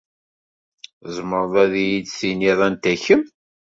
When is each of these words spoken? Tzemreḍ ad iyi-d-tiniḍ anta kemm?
Tzemreḍ 1.03 1.53
ad 1.63 1.73
iyi-d-tiniḍ 1.83 2.59
anta 2.67 2.93
kemm? 3.03 3.23